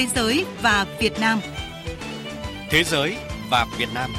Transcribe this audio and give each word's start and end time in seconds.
Thế 0.00 0.06
giới 0.14 0.44
và 0.62 0.86
Việt 1.00 1.20
Nam. 1.20 1.40
Thế 2.70 2.84
giới 2.84 3.16
và 3.50 3.66
Việt 3.78 3.88
Nam. 3.94 4.10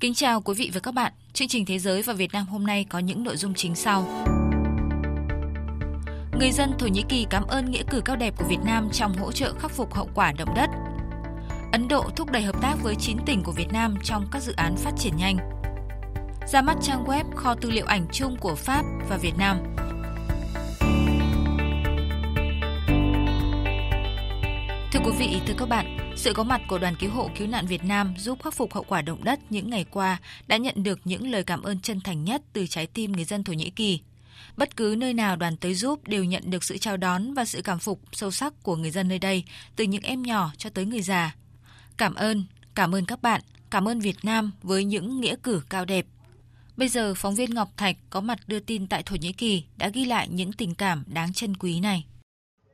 Kính 0.00 0.14
chào 0.14 0.40
quý 0.40 0.54
vị 0.54 0.70
và 0.74 0.80
các 0.80 0.94
bạn. 0.94 1.12
Chương 1.32 1.48
trình 1.48 1.64
Thế 1.64 1.78
giới 1.78 2.02
và 2.02 2.12
Việt 2.12 2.32
Nam 2.32 2.46
hôm 2.46 2.66
nay 2.66 2.86
có 2.88 2.98
những 2.98 3.24
nội 3.24 3.36
dung 3.36 3.54
chính 3.54 3.74
sau. 3.74 4.02
Người 6.38 6.50
dân 6.52 6.72
Thổ 6.78 6.86
Nhĩ 6.86 7.04
Kỳ 7.08 7.26
cảm 7.30 7.46
ơn 7.46 7.70
nghĩa 7.70 7.82
cử 7.90 8.00
cao 8.04 8.16
đẹp 8.16 8.34
của 8.38 8.44
Việt 8.48 8.60
Nam 8.64 8.88
trong 8.92 9.14
hỗ 9.14 9.32
trợ 9.32 9.54
khắc 9.58 9.70
phục 9.70 9.94
hậu 9.94 10.08
quả 10.14 10.32
động 10.38 10.54
đất. 10.56 10.70
Ấn 11.72 11.88
Độ 11.88 12.04
thúc 12.16 12.30
đẩy 12.30 12.42
hợp 12.42 12.62
tác 12.62 12.74
với 12.82 12.94
9 12.94 13.18
tỉnh 13.26 13.42
của 13.42 13.52
Việt 13.52 13.72
Nam 13.72 13.94
trong 14.02 14.26
các 14.32 14.42
dự 14.42 14.52
án 14.56 14.76
phát 14.76 14.92
triển 14.98 15.16
nhanh. 15.16 15.57
Ra 16.52 16.62
mắt 16.62 16.76
trang 16.82 17.04
web 17.04 17.24
kho 17.36 17.54
tư 17.54 17.70
liệu 17.70 17.86
ảnh 17.86 18.06
chung 18.12 18.36
của 18.40 18.54
Pháp 18.54 18.84
và 19.08 19.16
Việt 19.16 19.32
Nam. 19.38 19.58
Thưa 24.92 25.00
quý 25.04 25.12
vị, 25.18 25.40
thưa 25.46 25.54
các 25.58 25.68
bạn, 25.68 26.12
sự 26.16 26.32
có 26.32 26.42
mặt 26.42 26.60
của 26.68 26.78
đoàn 26.78 26.94
cứu 27.00 27.10
hộ 27.10 27.30
cứu 27.36 27.48
nạn 27.48 27.66
Việt 27.66 27.84
Nam 27.84 28.14
giúp 28.18 28.42
khắc 28.42 28.54
phục 28.54 28.74
hậu 28.74 28.84
quả 28.88 29.02
động 29.02 29.24
đất 29.24 29.40
những 29.50 29.70
ngày 29.70 29.84
qua 29.90 30.18
đã 30.46 30.56
nhận 30.56 30.82
được 30.82 31.00
những 31.04 31.30
lời 31.30 31.42
cảm 31.42 31.62
ơn 31.62 31.80
chân 31.80 32.00
thành 32.00 32.24
nhất 32.24 32.42
từ 32.52 32.66
trái 32.66 32.86
tim 32.86 33.12
người 33.12 33.24
dân 33.24 33.44
Thổ 33.44 33.52
Nhĩ 33.52 33.70
Kỳ. 33.70 34.00
Bất 34.56 34.76
cứ 34.76 34.94
nơi 34.98 35.14
nào 35.14 35.36
đoàn 35.36 35.56
tới 35.56 35.74
giúp 35.74 36.08
đều 36.08 36.24
nhận 36.24 36.50
được 36.50 36.64
sự 36.64 36.78
chào 36.78 36.96
đón 36.96 37.34
và 37.34 37.44
sự 37.44 37.62
cảm 37.62 37.78
phục 37.78 38.00
sâu 38.12 38.30
sắc 38.30 38.62
của 38.62 38.76
người 38.76 38.90
dân 38.90 39.08
nơi 39.08 39.18
đây, 39.18 39.44
từ 39.76 39.84
những 39.84 40.02
em 40.02 40.22
nhỏ 40.22 40.52
cho 40.56 40.70
tới 40.70 40.84
người 40.84 41.02
già. 41.02 41.34
Cảm 41.96 42.14
ơn, 42.14 42.44
cảm 42.74 42.94
ơn 42.94 43.06
các 43.06 43.22
bạn, 43.22 43.40
cảm 43.70 43.88
ơn 43.88 44.00
Việt 44.00 44.16
Nam 44.22 44.52
với 44.62 44.84
những 44.84 45.20
nghĩa 45.20 45.36
cử 45.42 45.62
cao 45.70 45.84
đẹp. 45.84 46.06
Bây 46.78 46.88
giờ, 46.88 47.14
phóng 47.16 47.34
viên 47.34 47.54
Ngọc 47.54 47.68
Thạch 47.76 47.96
có 48.10 48.20
mặt 48.20 48.38
đưa 48.46 48.60
tin 48.60 48.86
tại 48.86 49.02
Thổ 49.02 49.16
Nhĩ 49.16 49.32
Kỳ 49.32 49.64
đã 49.76 49.88
ghi 49.88 50.04
lại 50.04 50.28
những 50.28 50.52
tình 50.52 50.74
cảm 50.74 51.04
đáng 51.06 51.32
trân 51.32 51.56
quý 51.56 51.80
này. 51.80 52.06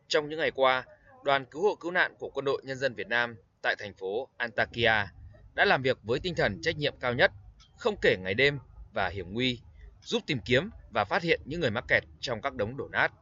Trong 0.09 0.29
những 0.29 0.39
ngày 0.39 0.51
qua, 0.51 0.85
đoàn 1.23 1.45
cứu 1.51 1.63
hộ 1.63 1.75
cứu 1.75 1.91
nạn 1.91 2.15
của 2.19 2.31
Quân 2.35 2.45
đội 2.45 2.63
Nhân 2.65 2.79
dân 2.79 2.95
Việt 2.95 3.09
Nam 3.09 3.37
tại 3.63 3.77
thành 3.79 3.95
phố 3.95 4.29
Antakya 4.37 5.13
đã 5.55 5.65
làm 5.65 5.83
việc 5.83 5.99
với 6.03 6.21
tinh 6.21 6.35
thần 6.35 6.61
trách 6.63 6.79
nhiệm 6.79 6.95
cao 7.01 7.15
nhất, 7.15 7.33
không 7.77 7.97
kể 8.03 8.17
ngày 8.21 8.35
đêm 8.35 8.59
và 8.93 9.09
hiểm 9.09 9.33
nguy, 9.33 9.59
giúp 10.03 10.23
tìm 10.27 10.39
kiếm 10.45 10.71
và 10.91 11.05
phát 11.05 11.23
hiện 11.23 11.41
những 11.45 11.61
người 11.61 11.71
mắc 11.71 11.85
kẹt 11.89 12.05
trong 12.21 12.43
các 12.43 12.55
đống 12.55 12.77
đổ 12.77 12.89
nát. 12.89 13.13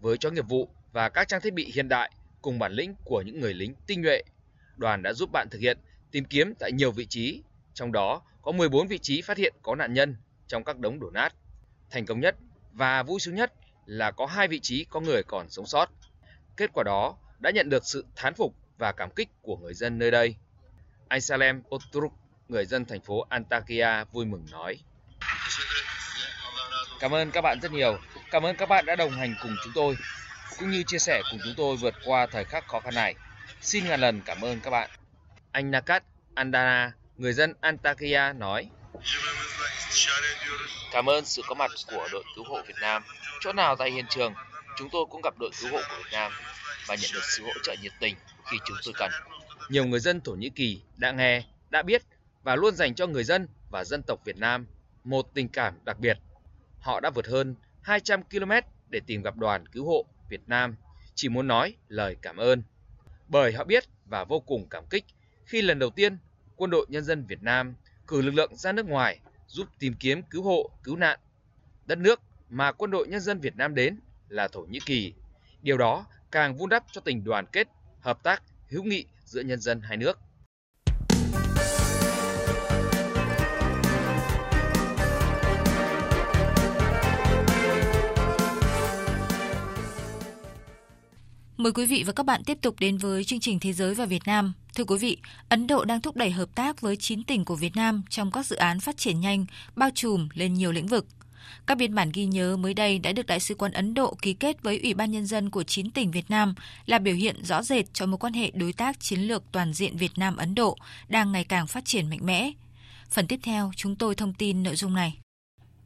Với 0.00 0.18
chó 0.18 0.30
nghiệp 0.30 0.48
vụ 0.48 0.68
và 0.92 1.08
các 1.08 1.28
trang 1.28 1.40
thiết 1.40 1.54
bị 1.54 1.72
hiện 1.74 1.88
đại 1.88 2.10
cùng 2.42 2.58
bản 2.58 2.72
lĩnh 2.72 2.94
của 3.04 3.22
những 3.22 3.40
người 3.40 3.54
lính 3.54 3.74
tinh 3.86 4.02
nhuệ, 4.02 4.22
đoàn 4.76 5.02
đã 5.02 5.12
giúp 5.12 5.30
bạn 5.32 5.48
thực 5.50 5.60
hiện 5.60 5.78
tìm 6.10 6.24
kiếm 6.24 6.54
tại 6.58 6.72
nhiều 6.72 6.92
vị 6.92 7.06
trí, 7.06 7.42
trong 7.74 7.92
đó 7.92 8.22
có 8.42 8.52
14 8.52 8.86
vị 8.86 8.98
trí 8.98 9.22
phát 9.22 9.38
hiện 9.38 9.54
có 9.62 9.74
nạn 9.74 9.94
nhân 9.94 10.16
trong 10.46 10.64
các 10.64 10.78
đống 10.78 11.00
đổ 11.00 11.10
nát. 11.10 11.34
Thành 11.90 12.06
công 12.06 12.20
nhất 12.20 12.36
và 12.72 13.02
vui 13.02 13.20
sướng 13.20 13.34
nhất 13.34 13.52
là 13.86 14.10
có 14.10 14.26
hai 14.26 14.48
vị 14.48 14.60
trí 14.60 14.84
có 14.84 15.00
người 15.00 15.22
còn 15.22 15.50
sống 15.50 15.66
sót. 15.66 15.90
Kết 16.56 16.70
quả 16.74 16.84
đó 16.84 17.16
đã 17.38 17.50
nhận 17.50 17.68
được 17.68 17.84
sự 17.84 18.06
thán 18.16 18.34
phục 18.34 18.54
và 18.78 18.92
cảm 18.92 19.10
kích 19.10 19.28
của 19.42 19.56
người 19.56 19.74
dân 19.74 19.98
nơi 19.98 20.10
đây. 20.10 20.36
Anh 21.08 21.20
Salem 21.20 21.62
Otruk, 21.74 22.12
người 22.48 22.66
dân 22.66 22.84
thành 22.84 23.00
phố 23.00 23.26
Antakya 23.28 24.04
vui 24.04 24.26
mừng 24.26 24.46
nói. 24.50 24.78
Cảm 27.00 27.14
ơn 27.14 27.30
các 27.30 27.40
bạn 27.40 27.58
rất 27.62 27.72
nhiều. 27.72 27.98
Cảm 28.30 28.42
ơn 28.46 28.56
các 28.56 28.68
bạn 28.68 28.86
đã 28.86 28.96
đồng 28.96 29.10
hành 29.10 29.34
cùng 29.42 29.56
chúng 29.64 29.72
tôi, 29.74 29.96
cũng 30.58 30.70
như 30.70 30.82
chia 30.86 30.98
sẻ 30.98 31.22
cùng 31.30 31.40
chúng 31.44 31.54
tôi 31.56 31.76
vượt 31.76 31.94
qua 32.04 32.26
thời 32.26 32.44
khắc 32.44 32.68
khó 32.68 32.80
khăn 32.80 32.94
này. 32.94 33.14
Xin 33.60 33.84
ngàn 33.84 34.00
lần 34.00 34.20
cảm 34.20 34.40
ơn 34.40 34.60
các 34.60 34.70
bạn. 34.70 34.90
Anh 35.52 35.70
Nakat 35.70 36.04
Andana, 36.34 36.92
người 37.20 37.32
dân 37.32 37.54
Antakya 37.60 38.32
nói. 38.32 38.70
Cảm 40.92 41.08
ơn 41.08 41.24
sự 41.24 41.42
có 41.46 41.54
mặt 41.54 41.70
của 41.86 42.08
đội 42.12 42.24
cứu 42.36 42.44
hộ 42.44 42.62
Việt 42.66 42.74
Nam. 42.80 43.02
Chỗ 43.40 43.52
nào 43.52 43.76
tại 43.76 43.90
hiện 43.90 44.04
trường, 44.08 44.34
chúng 44.78 44.88
tôi 44.92 45.06
cũng 45.10 45.20
gặp 45.22 45.34
đội 45.38 45.50
cứu 45.60 45.70
hộ 45.72 45.78
của 45.78 45.96
Việt 45.98 46.10
Nam 46.12 46.32
và 46.86 46.94
nhận 46.94 47.10
được 47.14 47.24
sự 47.36 47.42
hỗ 47.44 47.52
trợ 47.62 47.74
nhiệt 47.82 47.92
tình 48.00 48.14
khi 48.50 48.56
chúng 48.66 48.76
tôi 48.84 48.94
cần. 48.96 49.10
Nhiều 49.68 49.84
người 49.84 50.00
dân 50.00 50.20
Thổ 50.20 50.32
Nhĩ 50.32 50.50
Kỳ 50.50 50.82
đã 50.96 51.12
nghe, 51.12 51.44
đã 51.70 51.82
biết 51.82 52.02
và 52.42 52.56
luôn 52.56 52.74
dành 52.74 52.94
cho 52.94 53.06
người 53.06 53.24
dân 53.24 53.48
và 53.70 53.84
dân 53.84 54.02
tộc 54.02 54.20
Việt 54.24 54.36
Nam 54.36 54.66
một 55.04 55.26
tình 55.34 55.48
cảm 55.48 55.74
đặc 55.84 55.98
biệt. 55.98 56.18
Họ 56.78 57.00
đã 57.00 57.10
vượt 57.10 57.26
hơn 57.26 57.54
200 57.82 58.22
km 58.22 58.52
để 58.88 59.00
tìm 59.06 59.22
gặp 59.22 59.36
đoàn 59.36 59.68
cứu 59.68 59.86
hộ 59.86 60.04
Việt 60.28 60.42
Nam, 60.46 60.76
chỉ 61.14 61.28
muốn 61.28 61.48
nói 61.48 61.74
lời 61.88 62.16
cảm 62.22 62.36
ơn. 62.36 62.62
Bởi 63.28 63.52
họ 63.52 63.64
biết 63.64 63.84
và 64.04 64.24
vô 64.24 64.40
cùng 64.40 64.68
cảm 64.70 64.84
kích 64.90 65.04
khi 65.46 65.62
lần 65.62 65.78
đầu 65.78 65.90
tiên 65.90 66.18
Quân 66.60 66.70
đội 66.70 66.86
Nhân 66.88 67.04
dân 67.04 67.24
Việt 67.26 67.42
Nam 67.42 67.74
cử 68.06 68.22
lực 68.22 68.34
lượng 68.34 68.56
ra 68.56 68.72
nước 68.72 68.86
ngoài 68.86 69.20
giúp 69.46 69.68
tìm 69.78 69.94
kiếm 70.00 70.22
cứu 70.22 70.42
hộ, 70.42 70.70
cứu 70.82 70.96
nạn. 70.96 71.20
Đất 71.86 71.98
nước 71.98 72.20
mà 72.50 72.72
Quân 72.72 72.90
đội 72.90 73.08
Nhân 73.08 73.20
dân 73.20 73.40
Việt 73.40 73.56
Nam 73.56 73.74
đến 73.74 73.98
là 74.28 74.48
Thổ 74.48 74.60
Nhĩ 74.60 74.78
Kỳ. 74.86 75.14
Điều 75.62 75.78
đó 75.78 76.06
càng 76.30 76.56
vun 76.56 76.68
đắp 76.68 76.84
cho 76.92 77.00
tình 77.00 77.24
đoàn 77.24 77.46
kết, 77.52 77.68
hợp 78.00 78.22
tác, 78.22 78.42
hữu 78.68 78.82
nghị 78.82 79.04
giữa 79.24 79.40
nhân 79.40 79.60
dân 79.60 79.80
hai 79.80 79.96
nước. 79.96 80.18
Mời 91.60 91.72
quý 91.72 91.86
vị 91.86 92.04
và 92.06 92.12
các 92.12 92.26
bạn 92.26 92.44
tiếp 92.44 92.58
tục 92.62 92.74
đến 92.80 92.98
với 92.98 93.24
chương 93.24 93.40
trình 93.40 93.58
Thế 93.60 93.72
giới 93.72 93.94
và 93.94 94.04
Việt 94.04 94.22
Nam. 94.26 94.52
Thưa 94.74 94.84
quý 94.84 94.98
vị, 94.98 95.16
Ấn 95.48 95.66
Độ 95.66 95.84
đang 95.84 96.00
thúc 96.00 96.16
đẩy 96.16 96.30
hợp 96.30 96.48
tác 96.54 96.80
với 96.80 96.96
9 96.96 97.24
tỉnh 97.24 97.44
của 97.44 97.56
Việt 97.56 97.76
Nam 97.76 98.02
trong 98.10 98.30
các 98.30 98.46
dự 98.46 98.56
án 98.56 98.80
phát 98.80 98.96
triển 98.96 99.20
nhanh, 99.20 99.46
bao 99.76 99.90
trùm 99.94 100.28
lên 100.34 100.54
nhiều 100.54 100.72
lĩnh 100.72 100.86
vực. 100.86 101.06
Các 101.66 101.78
biên 101.78 101.94
bản 101.94 102.10
ghi 102.14 102.26
nhớ 102.26 102.56
mới 102.56 102.74
đây 102.74 102.98
đã 102.98 103.12
được 103.12 103.26
Đại 103.26 103.40
sứ 103.40 103.54
quán 103.54 103.72
Ấn 103.72 103.94
Độ 103.94 104.16
ký 104.22 104.34
kết 104.34 104.62
với 104.62 104.80
Ủy 104.82 104.94
ban 104.94 105.10
Nhân 105.10 105.26
dân 105.26 105.50
của 105.50 105.62
9 105.62 105.90
tỉnh 105.90 106.10
Việt 106.10 106.30
Nam 106.30 106.54
là 106.86 106.98
biểu 106.98 107.14
hiện 107.14 107.44
rõ 107.44 107.62
rệt 107.62 107.94
cho 107.94 108.06
mối 108.06 108.18
quan 108.18 108.32
hệ 108.32 108.50
đối 108.54 108.72
tác 108.72 109.00
chiến 109.00 109.20
lược 109.20 109.42
toàn 109.52 109.72
diện 109.72 109.96
Việt 109.96 110.12
Nam-Ấn 110.16 110.54
Độ 110.54 110.76
đang 111.08 111.32
ngày 111.32 111.44
càng 111.44 111.66
phát 111.66 111.84
triển 111.84 112.10
mạnh 112.10 112.26
mẽ. 112.26 112.52
Phần 113.10 113.26
tiếp 113.26 113.40
theo, 113.42 113.72
chúng 113.76 113.96
tôi 113.96 114.14
thông 114.14 114.34
tin 114.34 114.62
nội 114.62 114.76
dung 114.76 114.94
này. 114.94 115.18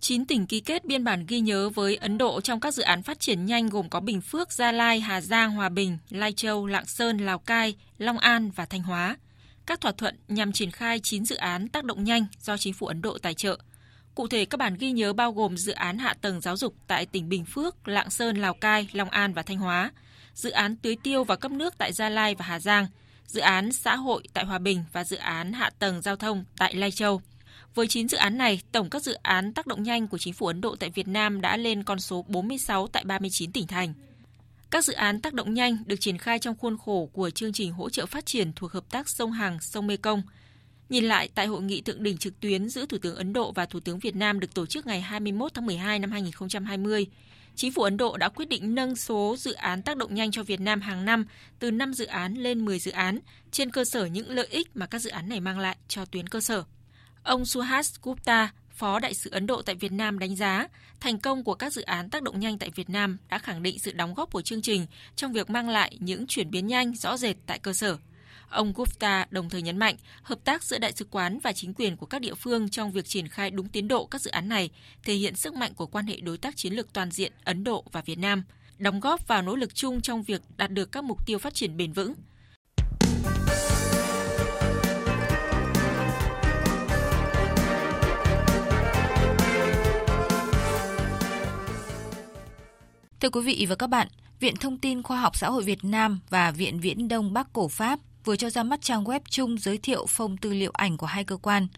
9 0.05 0.27
tỉnh 0.27 0.47
ký 0.47 0.61
kết 0.61 0.85
biên 0.85 1.05
bản 1.05 1.27
ghi 1.29 1.41
nhớ 1.41 1.69
với 1.69 1.97
Ấn 1.97 2.19
Độ 2.19 2.41
trong 2.41 2.61
các 2.61 2.75
dự 2.75 2.83
án 2.83 3.03
phát 3.03 3.21
triển 3.21 3.47
nhanh 3.47 3.69
gồm 3.69 3.89
có 3.89 4.01
Bình 4.01 4.21
Phước, 4.21 4.53
Gia 4.53 4.73
Lai, 4.73 5.01
Hà 5.01 5.21
Giang, 5.21 5.51
Hòa 5.51 5.69
Bình, 5.69 5.99
Lai 6.11 6.33
Châu, 6.33 6.67
Lạng 6.67 6.87
Sơn, 6.87 7.19
Lào 7.19 7.39
Cai, 7.39 7.77
Long 7.99 8.19
An 8.19 8.51
và 8.51 8.65
Thanh 8.65 8.83
Hóa. 8.83 9.17
Các 9.67 9.81
thỏa 9.81 9.93
thuận 9.93 10.17
nhằm 10.29 10.53
triển 10.53 10.71
khai 10.71 11.01
9 11.03 11.25
dự 11.25 11.37
án 11.37 11.69
tác 11.69 11.85
động 11.85 12.05
nhanh 12.05 12.27
do 12.41 12.57
chính 12.57 12.73
phủ 12.73 12.87
Ấn 12.87 13.03
Độ 13.03 13.19
tài 13.19 13.35
trợ. 13.35 13.59
Cụ 14.15 14.29
thể, 14.29 14.45
các 14.45 14.59
bản 14.59 14.77
ghi 14.79 14.93
nhớ 14.93 15.13
bao 15.13 15.33
gồm 15.33 15.57
dự 15.57 15.73
án 15.73 15.99
hạ 15.99 16.15
tầng 16.21 16.41
giáo 16.41 16.57
dục 16.57 16.75
tại 16.87 17.07
tỉnh 17.07 17.29
Bình 17.29 17.45
Phước, 17.45 17.89
Lạng 17.89 18.11
Sơn, 18.11 18.37
Lào 18.37 18.55
Cai, 18.55 18.89
Long 18.93 19.11
An 19.11 19.33
và 19.33 19.43
Thanh 19.43 19.59
Hóa, 19.59 19.93
dự 20.35 20.51
án 20.51 20.77
tưới 20.77 20.97
tiêu 21.03 21.25
và 21.25 21.37
cấp 21.37 21.53
nước 21.53 21.79
tại 21.79 21.93
Gia 21.93 22.09
Lai 22.09 22.35
và 22.35 22.45
Hà 22.45 22.61
Giang, 22.61 22.87
dự 23.27 23.41
án 23.41 23.73
xã 23.73 23.97
hội 23.97 24.23
tại 24.35 24.45
Hòa 24.45 24.59
Bình 24.59 24.85
và 24.93 25.05
dự 25.05 25.17
án 25.17 25.53
hạ 25.53 25.71
tầng 25.79 26.03
giao 26.03 26.17
thông 26.17 26.45
tại 26.59 26.75
Lai 26.75 26.91
Châu. 26.91 27.21
Với 27.75 27.87
9 27.89 28.09
dự 28.09 28.17
án 28.17 28.39
này, 28.39 28.61
tổng 28.73 28.91
các 28.91 29.03
dự 29.03 29.13
án 29.13 29.53
tác 29.53 29.67
động 29.67 29.83
nhanh 29.83 30.09
của 30.09 30.19
chính 30.19 30.33
phủ 30.33 30.47
Ấn 30.47 30.61
Độ 30.61 30.77
tại 30.77 30.91
Việt 30.91 31.09
Nam 31.09 31.41
đã 31.41 31.57
lên 31.57 31.83
con 31.83 32.01
số 32.01 32.25
46 32.29 32.87
tại 32.87 33.05
39 33.05 33.53
tỉnh 33.53 33.67
thành. 33.67 33.95
Các 34.71 34.85
dự 34.85 34.93
án 34.93 35.21
tác 35.21 35.35
động 35.35 35.55
nhanh 35.55 35.79
được 35.87 36.01
triển 36.01 36.19
khai 36.19 36.39
trong 36.39 36.57
khuôn 36.57 36.79
khổ 36.79 37.11
của 37.13 37.31
chương 37.31 37.53
trình 37.53 37.73
hỗ 37.73 37.91
trợ 37.91 38.07
phát 38.07 38.27
triển 38.27 38.53
thuộc 38.53 38.73
hợp 38.73 38.85
tác 38.91 39.09
sông 39.09 39.33
Hằng, 39.33 39.61
sông 39.61 39.87
Mekong. 39.87 40.23
Nhìn 40.89 41.05
lại 41.05 41.29
tại 41.35 41.47
hội 41.47 41.63
nghị 41.63 41.81
thượng 41.81 42.03
đỉnh 42.03 42.17
trực 42.17 42.41
tuyến 42.41 42.69
giữa 42.69 42.87
Thủ 42.87 42.99
tướng 43.03 43.17
Ấn 43.17 43.33
Độ 43.33 43.53
và 43.53 43.67
Thủ 43.67 43.81
tướng 43.81 43.99
Việt 43.99 44.17
Nam 44.17 44.41
được 44.41 44.55
tổ 44.55 44.67
chức 44.67 44.87
ngày 44.87 45.01
21 45.01 45.55
tháng 45.55 45.67
12 45.67 45.99
năm 45.99 46.11
2020, 46.11 47.07
Chính 47.57 47.73
phủ 47.73 47.83
Ấn 47.83 47.97
Độ 47.97 48.17
đã 48.17 48.29
quyết 48.29 48.49
định 48.49 48.75
nâng 48.75 48.97
số 48.97 49.37
dự 49.39 49.53
án 49.53 49.83
tác 49.83 49.97
động 49.97 50.15
nhanh 50.15 50.31
cho 50.31 50.43
Việt 50.43 50.61
Nam 50.61 50.81
hàng 50.81 51.05
năm 51.05 51.27
từ 51.59 51.71
5 51.71 51.95
dự 51.95 52.07
án 52.07 52.35
lên 52.35 52.65
10 52.65 52.79
dự 52.79 52.91
án 52.91 53.19
trên 53.51 53.71
cơ 53.71 53.85
sở 53.85 54.07
những 54.07 54.31
lợi 54.31 54.47
ích 54.51 54.69
mà 54.75 54.87
các 54.87 54.99
dự 54.99 55.11
án 55.11 55.29
này 55.29 55.41
mang 55.41 55.59
lại 55.59 55.77
cho 55.89 56.05
tuyến 56.05 56.29
cơ 56.29 56.41
sở. 56.41 56.65
Ông 57.25 57.47
Suhas 57.47 57.95
Gupta, 58.03 58.53
Phó 58.71 58.99
Đại 58.99 59.15
sứ 59.15 59.31
Ấn 59.31 59.47
Độ 59.47 59.63
tại 59.63 59.75
Việt 59.75 59.93
Nam 59.93 60.19
đánh 60.19 60.37
giá, 60.37 60.69
thành 61.01 61.19
công 61.19 61.45
của 61.45 61.55
các 61.55 61.73
dự 61.73 61.83
án 61.83 62.11
tác 62.11 62.23
động 62.23 62.41
nhanh 62.41 62.59
tại 62.59 62.71
Việt 62.75 62.91
Nam 62.91 63.19
đã 63.29 63.39
khẳng 63.39 63.63
định 63.63 63.79
sự 63.79 63.93
đóng 63.93 64.15
góp 64.15 64.33
của 64.33 64.43
chương 64.43 64.63
trình 64.63 64.87
trong 65.17 65.33
việc 65.33 65.51
mang 65.51 65.69
lại 65.69 65.97
những 66.01 66.27
chuyển 66.27 66.51
biến 66.51 66.67
nhanh 66.67 66.95
rõ 66.95 67.17
rệt 67.17 67.37
tại 67.47 67.59
cơ 67.59 67.73
sở. 67.73 67.97
Ông 68.49 68.73
Gupta 68.77 69.27
đồng 69.31 69.51
thời 69.51 69.63
nhấn 69.63 69.79
mạnh, 69.79 69.97
hợp 70.23 70.39
tác 70.45 70.63
giữa 70.63 70.79
đại 70.79 70.93
sứ 70.93 71.07
quán 71.11 71.39
và 71.43 71.53
chính 71.53 71.75
quyền 71.75 71.97
của 71.97 72.07
các 72.07 72.19
địa 72.19 72.35
phương 72.35 72.69
trong 72.69 72.93
việc 72.93 73.05
triển 73.09 73.29
khai 73.29 73.51
đúng 73.51 73.69
tiến 73.69 73.89
độ 73.89 74.07
các 74.07 74.21
dự 74.21 74.31
án 74.31 74.49
này 74.49 74.71
thể 75.05 75.15
hiện 75.15 75.37
sức 75.37 75.55
mạnh 75.55 75.75
của 75.75 75.87
quan 75.87 76.07
hệ 76.07 76.17
đối 76.17 76.39
tác 76.39 76.57
chiến 76.57 76.73
lược 76.73 76.93
toàn 76.93 77.11
diện 77.11 77.33
Ấn 77.45 77.65
Độ 77.65 77.85
và 77.93 78.01
Việt 78.01 78.19
Nam, 78.19 78.43
đóng 78.79 79.01
góp 79.01 79.29
vào 79.29 79.43
nỗ 79.43 79.57
lực 79.57 79.75
chung 79.75 80.01
trong 80.01 80.23
việc 80.23 80.43
đạt 80.57 80.71
được 80.71 80.93
các 80.93 81.05
mục 81.05 81.27
tiêu 81.27 81.39
phát 81.39 81.55
triển 81.55 81.77
bền 81.77 81.93
vững. 81.93 82.15
Thưa 93.25 93.31
quý 93.31 93.41
vị 93.41 93.67
và 93.69 93.75
các 93.75 93.87
bạn, 93.87 94.09
Viện 94.41 94.57
Thông 94.57 94.79
tin 94.79 95.03
Khoa 95.03 95.21
học 95.21 95.37
Xã 95.37 95.51
hội 95.51 95.63
Việt 95.63 95.85
Nam 95.85 96.21
và 96.31 96.51
Viện 96.51 96.81
Viễn 96.81 97.09
Đông 97.09 97.33
Bắc 97.33 97.53
Cổ 97.53 97.69
Pháp 97.69 97.99
vừa 98.25 98.37
cho 98.37 98.51
ra 98.51 98.63
mắt 98.63 98.81
trang 98.83 99.05
web 99.05 99.21
chung 99.31 99.59
giới 99.59 99.79
thiệu 99.79 100.07
phong 100.09 100.37
tư 100.37 100.53
liệu 100.53 100.71
ảnh 100.75 100.97
của 100.97 101.07
hai 101.07 101.25
cơ 101.25 101.37
quan. 101.37 101.69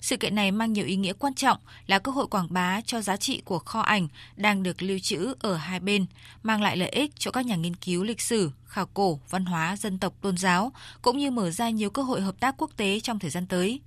Sự 0.00 0.16
kiện 0.16 0.34
này 0.34 0.50
mang 0.50 0.72
nhiều 0.72 0.86
ý 0.86 0.96
nghĩa 0.96 1.12
quan 1.12 1.34
trọng 1.34 1.58
là 1.86 1.98
cơ 1.98 2.12
hội 2.12 2.26
quảng 2.26 2.46
bá 2.50 2.80
cho 2.80 3.00
giá 3.00 3.16
trị 3.16 3.42
của 3.44 3.58
kho 3.58 3.80
ảnh 3.80 4.08
đang 4.36 4.62
được 4.62 4.82
lưu 4.82 4.98
trữ 4.98 5.34
ở 5.38 5.56
hai 5.56 5.80
bên, 5.80 6.06
mang 6.42 6.62
lại 6.62 6.76
lợi 6.76 6.88
ích 6.88 7.10
cho 7.18 7.30
các 7.30 7.46
nhà 7.46 7.56
nghiên 7.56 7.76
cứu 7.76 8.04
lịch 8.04 8.20
sử, 8.20 8.50
khảo 8.66 8.86
cổ, 8.86 9.20
văn 9.30 9.44
hóa, 9.44 9.76
dân 9.76 9.98
tộc, 9.98 10.14
tôn 10.20 10.36
giáo, 10.36 10.72
cũng 11.02 11.18
như 11.18 11.30
mở 11.30 11.50
ra 11.50 11.70
nhiều 11.70 11.90
cơ 11.90 12.02
hội 12.02 12.20
hợp 12.20 12.40
tác 12.40 12.54
quốc 12.58 12.70
tế 12.76 13.00
trong 13.00 13.18
thời 13.18 13.30
gian 13.30 13.46
tới. 13.46 13.80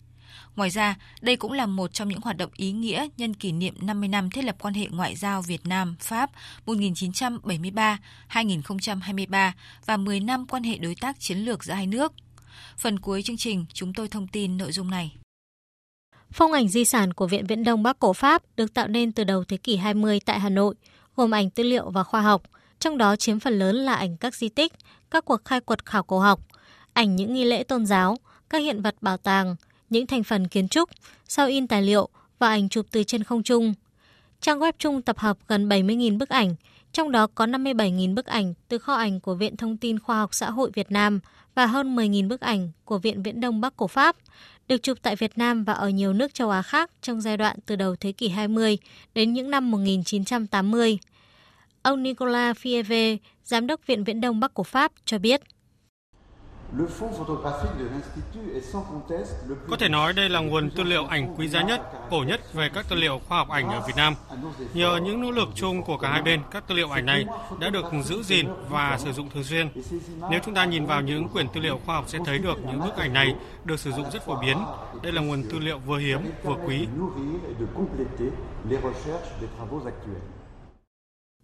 Ngoài 0.55 0.69
ra, 0.69 0.95
đây 1.21 1.35
cũng 1.35 1.51
là 1.51 1.65
một 1.65 1.93
trong 1.93 2.09
những 2.09 2.21
hoạt 2.21 2.37
động 2.37 2.51
ý 2.55 2.71
nghĩa 2.71 3.07
nhân 3.17 3.33
kỷ 3.33 3.51
niệm 3.51 3.75
50 3.81 4.09
năm 4.09 4.29
thiết 4.29 4.45
lập 4.45 4.55
quan 4.59 4.73
hệ 4.73 4.87
ngoại 4.91 5.15
giao 5.15 5.41
Việt 5.41 5.65
Nam-Pháp 5.65 6.29
1973-2023 6.65 9.51
và 9.85 9.97
10 9.97 10.19
năm 10.19 10.47
quan 10.47 10.63
hệ 10.63 10.77
đối 10.77 10.95
tác 10.95 11.19
chiến 11.19 11.37
lược 11.37 11.63
giữa 11.63 11.73
hai 11.73 11.87
nước. 11.87 12.13
Phần 12.77 12.99
cuối 12.99 13.23
chương 13.23 13.37
trình, 13.37 13.65
chúng 13.73 13.93
tôi 13.93 14.07
thông 14.07 14.27
tin 14.27 14.57
nội 14.57 14.71
dung 14.71 14.89
này. 14.89 15.15
Phong 16.31 16.51
ảnh 16.51 16.67
di 16.67 16.85
sản 16.85 17.13
của 17.13 17.27
Viện 17.27 17.47
Viễn 17.47 17.63
Đông 17.63 17.83
Bắc 17.83 17.99
Cổ 17.99 18.13
Pháp 18.13 18.43
được 18.55 18.73
tạo 18.73 18.87
nên 18.87 19.11
từ 19.11 19.23
đầu 19.23 19.43
thế 19.43 19.57
kỷ 19.57 19.77
20 19.77 20.19
tại 20.25 20.39
Hà 20.39 20.49
Nội, 20.49 20.75
gồm 21.15 21.31
ảnh 21.31 21.49
tư 21.49 21.63
liệu 21.63 21.89
và 21.89 22.03
khoa 22.03 22.21
học, 22.21 22.41
trong 22.79 22.97
đó 22.97 23.15
chiếm 23.15 23.39
phần 23.39 23.59
lớn 23.59 23.75
là 23.75 23.95
ảnh 23.95 24.17
các 24.17 24.35
di 24.35 24.49
tích, 24.49 24.73
các 25.11 25.25
cuộc 25.25 25.45
khai 25.45 25.61
quật 25.61 25.85
khảo 25.85 26.03
cổ 26.03 26.19
học, 26.19 26.39
ảnh 26.93 27.15
những 27.15 27.33
nghi 27.33 27.43
lễ 27.43 27.63
tôn 27.63 27.85
giáo, 27.85 28.17
các 28.49 28.57
hiện 28.57 28.81
vật 28.81 28.95
bảo 29.01 29.17
tàng, 29.17 29.55
những 29.91 30.07
thành 30.07 30.23
phần 30.23 30.47
kiến 30.47 30.67
trúc, 30.67 30.89
sao 31.27 31.47
in 31.47 31.67
tài 31.67 31.81
liệu 31.81 32.09
và 32.39 32.49
ảnh 32.49 32.69
chụp 32.69 32.85
từ 32.91 33.03
trên 33.03 33.23
không 33.23 33.43
trung. 33.43 33.73
Trang 34.41 34.59
web 34.59 34.73
chung 34.79 35.01
tập 35.01 35.19
hợp 35.19 35.37
gần 35.47 35.69
70.000 35.69 36.17
bức 36.17 36.29
ảnh, 36.29 36.55
trong 36.91 37.11
đó 37.11 37.27
có 37.35 37.45
57.000 37.45 38.15
bức 38.15 38.25
ảnh 38.25 38.53
từ 38.67 38.77
kho 38.77 38.93
ảnh 38.93 39.19
của 39.19 39.35
Viện 39.35 39.57
Thông 39.57 39.77
tin 39.77 39.99
Khoa 39.99 40.19
học 40.19 40.33
Xã 40.33 40.49
hội 40.49 40.71
Việt 40.73 40.91
Nam 40.91 41.19
và 41.55 41.65
hơn 41.65 41.95
10.000 41.95 42.27
bức 42.27 42.41
ảnh 42.41 42.71
của 42.85 42.97
Viện 42.97 43.23
Viễn 43.23 43.41
Đông 43.41 43.61
Bắc 43.61 43.77
Cổ 43.77 43.87
Pháp, 43.87 44.15
được 44.67 44.83
chụp 44.83 44.97
tại 45.01 45.15
Việt 45.15 45.37
Nam 45.37 45.63
và 45.63 45.73
ở 45.73 45.89
nhiều 45.89 46.13
nước 46.13 46.33
châu 46.33 46.49
Á 46.49 46.61
khác 46.61 46.91
trong 47.01 47.21
giai 47.21 47.37
đoạn 47.37 47.57
từ 47.65 47.75
đầu 47.75 47.95
thế 47.95 48.11
kỷ 48.11 48.29
20 48.29 48.77
đến 49.15 49.33
những 49.33 49.51
năm 49.51 49.71
1980. 49.71 50.99
Ông 51.81 52.03
Nicolas 52.03 52.57
Fieve, 52.57 53.17
Giám 53.43 53.67
đốc 53.67 53.87
Viện 53.87 54.03
Viễn 54.03 54.21
Đông 54.21 54.39
Bắc 54.39 54.53
của 54.53 54.63
Pháp, 54.63 54.91
cho 55.05 55.17
biết. 55.17 55.41
Có 59.69 59.77
thể 59.79 59.89
nói 59.89 60.13
đây 60.13 60.29
là 60.29 60.39
nguồn 60.39 60.69
tư 60.69 60.83
liệu 60.83 61.05
ảnh 61.05 61.35
quý 61.37 61.47
giá 61.47 61.61
nhất, 61.61 61.81
cổ 62.09 62.23
nhất 62.27 62.53
về 62.53 62.69
các 62.73 62.85
tư 62.89 62.95
liệu 62.95 63.21
khoa 63.27 63.37
học 63.37 63.49
ảnh 63.49 63.69
ở 63.69 63.81
Việt 63.87 63.93
Nam. 63.95 64.15
Nhờ 64.73 64.99
những 65.03 65.21
nỗ 65.21 65.31
lực 65.31 65.49
chung 65.55 65.83
của 65.83 65.97
cả 65.97 66.09
hai 66.09 66.21
bên, 66.21 66.41
các 66.51 66.67
tư 66.67 66.75
liệu 66.75 66.89
ảnh 66.89 67.05
này 67.05 67.25
đã 67.59 67.69
được 67.69 67.85
giữ 68.03 68.23
gìn 68.23 68.47
và 68.69 68.97
sử 68.99 69.13
dụng 69.13 69.29
thường 69.29 69.43
xuyên. 69.43 69.69
Nếu 70.29 70.39
chúng 70.45 70.53
ta 70.53 70.65
nhìn 70.65 70.85
vào 70.85 71.01
những 71.01 71.29
quyển 71.29 71.47
tư 71.53 71.61
liệu 71.61 71.79
khoa 71.85 71.95
học 71.95 72.05
sẽ 72.07 72.19
thấy 72.25 72.37
được 72.37 72.65
những 72.65 72.79
bức 72.79 72.95
ảnh 72.95 73.13
này 73.13 73.35
được 73.65 73.79
sử 73.79 73.91
dụng 73.91 74.11
rất 74.13 74.25
phổ 74.25 74.35
biến. 74.41 74.57
Đây 75.03 75.11
là 75.11 75.21
nguồn 75.21 75.43
tư 75.51 75.59
liệu 75.59 75.79
vừa 75.79 75.97
hiếm 75.97 76.19
vừa 76.43 76.55
quý. 76.65 76.87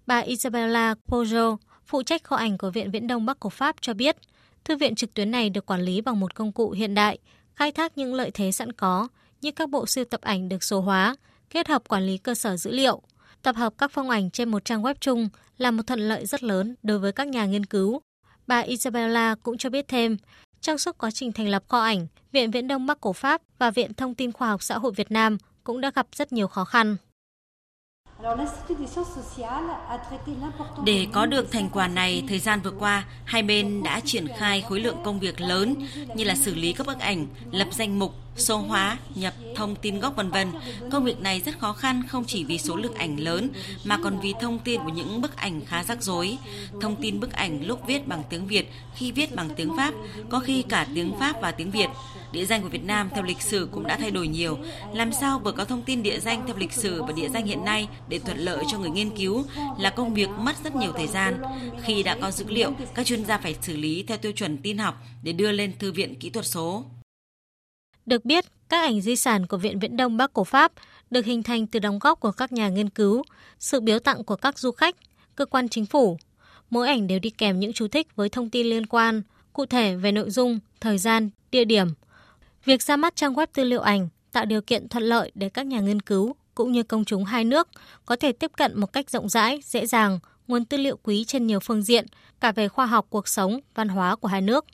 Bà 0.06 0.20
Isabella 0.20 0.96
Pojo, 1.08 1.58
phụ 1.86 2.04
trách 2.04 2.24
kho 2.24 2.36
ảnh 2.36 2.58
của 2.58 2.70
Viện 2.70 2.92
Viễn 2.92 3.08
Đông 3.08 3.26
Bắc 3.26 3.40
của 3.40 3.50
Pháp 3.50 3.76
cho 3.82 3.94
biết, 3.94 4.18
Thư 4.64 4.78
viện 4.78 4.96
trực 4.96 5.14
tuyến 5.14 5.32
này 5.32 5.50
được 5.50 5.66
quản 5.66 5.82
lý 5.82 6.02
bằng 6.02 6.20
một 6.20 6.36
công 6.36 6.52
cụ 6.52 6.72
hiện 6.72 6.94
đại, 6.94 7.18
khai 7.56 7.72
thác 7.72 7.98
những 7.98 8.14
lợi 8.14 8.32
thế 8.32 8.52
sẵn 8.52 8.72
có 8.72 9.08
như 9.42 9.52
các 9.52 9.70
bộ 9.70 9.86
sưu 9.86 10.06
tập 10.06 10.22
ảnh 10.22 10.50
được 10.50 10.64
số 10.64 10.82
hóa, 10.82 11.16
kết 11.50 11.68
hợp 11.68 11.88
quản 11.88 12.04
lý 12.04 12.18
cơ 12.18 12.36
sở 12.36 12.58
dữ 12.58 12.72
liệu. 12.72 13.02
Tập 13.42 13.56
hợp 13.56 13.74
các 13.78 13.92
phong 13.92 14.10
ảnh 14.10 14.32
trên 14.32 14.50
một 14.50 14.66
trang 14.66 14.84
web 14.84 14.96
chung 15.00 15.30
là 15.58 15.72
một 15.72 15.88
thuận 15.88 16.00
lợi 16.00 16.26
rất 16.26 16.44
lớn 16.44 16.76
đối 16.84 17.00
với 17.00 17.12
các 17.12 17.28
nhà 17.28 17.46
nghiên 17.46 17.66
cứu. 17.66 18.02
Bà 18.48 18.60
Isabella 18.60 19.36
cũng 19.44 19.58
cho 19.58 19.70
biết 19.70 19.88
thêm, 19.88 20.18
trong 20.62 20.78
suốt 20.78 20.98
quá 20.98 21.12
trình 21.12 21.32
thành 21.32 21.48
lập 21.48 21.64
kho 21.68 21.80
ảnh, 21.80 22.08
Viện 22.32 22.52
Viễn 22.52 22.68
Đông 22.68 22.86
Bắc 22.86 23.02
Cổ 23.02 23.14
Pháp 23.14 23.42
và 23.60 23.72
Viện 23.72 23.94
Thông 23.94 24.16
tin 24.16 24.32
Khoa 24.32 24.48
học 24.48 24.64
Xã 24.64 24.78
hội 24.78 24.92
Việt 24.96 25.12
Nam 25.12 25.38
cũng 25.64 25.82
đã 25.82 25.92
gặp 25.96 26.08
rất 26.12 26.34
nhiều 26.34 26.48
khó 26.48 26.66
khăn. 26.66 26.98
Để 30.86 31.08
có 31.14 31.26
được 31.26 31.52
thành 31.52 31.70
quả 31.70 31.88
này, 31.88 32.24
thời 32.30 32.40
gian 32.40 32.62
vừa 32.62 32.72
qua, 32.72 33.06
hai 33.26 33.44
bên 33.44 33.84
đã 33.84 34.00
triển 34.06 34.28
khai 34.38 34.62
khối 34.62 34.80
lượng 34.80 34.98
công 35.04 35.20
việc 35.20 35.42
lớn 35.42 35.76
như 36.16 36.24
là 36.24 36.36
xử 36.36 36.56
lý 36.56 36.74
các 36.74 36.88
bức 36.88 37.00
ảnh, 37.00 37.28
lập 37.52 37.68
danh 37.72 38.00
mục, 38.00 38.14
số 38.38 38.58
hóa, 38.58 38.98
nhập 39.16 39.34
thông 39.56 39.76
tin 39.76 40.00
gốc 40.00 40.16
vân 40.16 40.32
vân. 40.32 40.52
Công 40.92 41.04
việc 41.04 41.20
này 41.20 41.42
rất 41.46 41.60
khó 41.60 41.74
khăn 41.74 42.04
không 42.08 42.26
chỉ 42.26 42.44
vì 42.44 42.58
số 42.58 42.76
lượng 42.76 42.94
ảnh 42.94 43.20
lớn 43.20 43.50
mà 43.84 43.98
còn 44.04 44.20
vì 44.20 44.34
thông 44.42 44.60
tin 44.60 44.82
của 44.84 44.90
những 44.90 45.22
bức 45.22 45.36
ảnh 45.36 45.66
khá 45.66 45.84
rắc 45.84 46.04
rối. 46.04 46.38
Thông 46.82 46.96
tin 46.96 47.20
bức 47.20 47.32
ảnh 47.32 47.66
lúc 47.66 47.82
viết 47.88 48.08
bằng 48.08 48.24
tiếng 48.30 48.48
Việt, 48.48 48.72
khi 48.96 49.12
viết 49.12 49.36
bằng 49.36 49.50
tiếng 49.56 49.78
Pháp, 49.78 49.94
có 50.30 50.40
khi 50.40 50.62
cả 50.62 50.88
tiếng 50.96 51.14
Pháp 51.20 51.42
và 51.42 51.52
tiếng 51.52 51.72
Việt. 51.72 51.90
Địa 52.32 52.46
danh 52.46 52.62
của 52.62 52.70
Việt 52.70 52.84
Nam 52.84 53.10
theo 53.14 53.24
lịch 53.24 53.42
sử 53.42 53.70
cũng 53.72 53.88
đã 53.88 53.98
thay 53.98 54.12
đổi 54.12 54.28
nhiều. 54.28 54.58
Làm 54.94 55.14
sao 55.14 55.40
vừa 55.40 55.52
có 55.52 55.66
thông 55.66 55.82
tin 55.82 56.04
địa 56.04 56.20
danh 56.20 56.44
theo 56.48 56.56
lịch 56.58 56.74
sử 56.74 57.04
và 57.04 57.12
địa 57.12 57.30
danh 57.30 57.46
hiện 57.46 57.66
nay 57.66 57.88
để 58.10 58.20
thuận 58.20 58.38
lợi 58.38 58.64
cho 58.72 58.80
người 58.80 58.90
nghiên 58.90 59.18
cứu 59.18 59.46
là 59.80 59.90
công 59.90 60.14
việc 60.14 60.30
mất 60.30 60.56
rất 60.64 60.76
nhiều 60.76 60.92
thời 60.92 61.08
gian. 61.08 61.42
Khi 61.84 62.04
đã 62.04 62.18
có 62.22 62.32
dữ 62.32 62.46
liệu, 62.48 62.72
các 62.94 63.06
chuyên 63.06 63.26
gia 63.26 63.38
phải 63.38 63.56
xử 63.62 63.78
lý 63.78 64.04
theo 64.08 64.18
tiêu 64.18 64.32
chuẩn 64.32 64.58
tin 64.58 64.78
học 64.78 65.04
để 65.24 65.32
đưa 65.32 65.52
lên 65.52 65.78
thư 65.80 65.92
viện 65.92 66.16
kỹ 66.16 66.30
thuật 66.30 66.46
số. 66.46 66.86
Được 68.08 68.26
biết, 68.26 68.46
các 68.70 68.82
ảnh 68.82 69.02
di 69.02 69.16
sản 69.16 69.46
của 69.46 69.58
Viện 69.58 69.80
Viễn 69.80 69.98
Đông 69.98 70.18
Bắc 70.18 70.34
Cổ 70.34 70.44
Pháp 70.44 70.72
được 71.10 71.26
hình 71.26 71.44
thành 71.44 71.68
từ 71.68 71.80
đóng 71.80 72.00
góp 72.00 72.20
của 72.20 72.32
các 72.32 72.52
nhà 72.52 72.70
nghiên 72.70 72.90
cứu, 72.90 73.24
sự 73.60 73.80
biếu 73.80 74.00
tặng 74.00 74.24
của 74.24 74.36
các 74.36 74.60
du 74.60 74.72
khách, 74.72 74.96
cơ 75.36 75.46
quan 75.46 75.70
chính 75.70 75.86
phủ. 75.86 76.18
Mỗi 76.70 76.88
ảnh 76.88 77.08
đều 77.08 77.20
đi 77.20 77.30
kèm 77.30 77.60
những 77.60 77.74
chú 77.74 77.88
thích 77.88 78.16
với 78.16 78.30
thông 78.30 78.50
tin 78.50 78.68
liên 78.68 78.86
quan, 78.86 79.22
cụ 79.54 79.66
thể 79.66 79.96
về 79.96 80.12
nội 80.12 80.30
dung, 80.30 80.60
thời 80.82 80.98
gian, 80.98 81.30
địa 81.52 81.66
điểm. 81.66 81.88
Việc 82.66 82.84
ra 82.84 82.96
mắt 82.96 83.16
trang 83.16 83.34
web 83.34 83.48
tư 83.54 83.64
liệu 83.64 83.82
ảnh 83.82 84.10
tạo 84.32 84.46
điều 84.46 84.62
kiện 84.62 84.90
thuận 84.90 85.04
lợi 85.04 85.32
để 85.36 85.50
các 85.50 85.66
nhà 85.66 85.80
nghiên 85.80 86.02
cứu 86.02 86.36
cũng 86.56 86.72
như 86.72 86.84
công 86.84 87.06
chúng 87.06 87.26
hai 87.26 87.44
nước 87.44 87.68
có 88.06 88.16
thể 88.16 88.32
tiếp 88.32 88.52
cận 88.58 88.80
một 88.80 88.94
cách 88.94 89.10
rộng 89.10 89.30
rãi, 89.30 89.60
dễ 89.66 89.86
dàng 89.86 90.20
nguồn 90.48 90.66
tư 90.66 90.78
liệu 90.78 90.98
quý 91.04 91.26
trên 91.26 91.48
nhiều 91.48 91.60
phương 91.60 91.84
diện, 91.84 92.06
cả 92.40 92.52
về 92.52 92.68
khoa 92.68 92.86
học 92.86 93.08
cuộc 93.10 93.28
sống, 93.28 93.60
văn 93.76 93.88
hóa 93.88 94.16
của 94.16 94.28
hai 94.28 94.42
nước. 94.42 94.66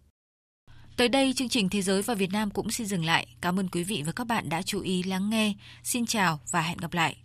Tới 0.98 1.10
đây, 1.10 1.34
chương 1.36 1.50
trình 1.50 1.70
Thế 1.70 1.82
giới 1.82 2.02
và 2.02 2.14
Việt 2.14 2.32
Nam 2.34 2.50
cũng 2.50 2.72
xin 2.72 2.88
dừng 2.88 3.06
lại. 3.06 3.28
Cảm 3.42 3.60
ơn 3.60 3.68
quý 3.68 3.84
vị 3.84 4.04
và 4.06 4.12
các 4.12 4.28
bạn 4.28 4.50
đã 4.50 4.62
chú 4.62 4.82
ý 4.82 5.04
lắng 5.04 5.30
nghe. 5.30 5.54
Xin 5.84 6.06
chào 6.06 6.40
và 6.52 6.62
hẹn 6.62 6.78
gặp 6.78 6.94
lại. 6.94 7.16